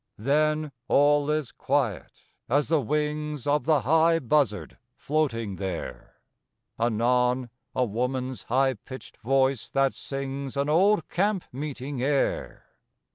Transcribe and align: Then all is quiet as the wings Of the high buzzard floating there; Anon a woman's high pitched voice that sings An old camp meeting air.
Then 0.17 0.71
all 0.87 1.29
is 1.29 1.51
quiet 1.51 2.23
as 2.49 2.69
the 2.69 2.81
wings 2.81 3.45
Of 3.45 3.65
the 3.65 3.81
high 3.81 4.17
buzzard 4.17 4.79
floating 4.95 5.57
there; 5.57 6.15
Anon 6.79 7.51
a 7.75 7.85
woman's 7.85 8.41
high 8.45 8.73
pitched 8.73 9.17
voice 9.17 9.69
that 9.69 9.93
sings 9.93 10.57
An 10.57 10.69
old 10.69 11.07
camp 11.09 11.43
meeting 11.51 12.01
air. 12.01 12.65